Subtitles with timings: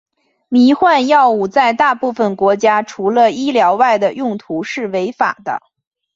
[0.49, 5.61] 迷幻药物在大部分国家除了医疗外的用途是违法的。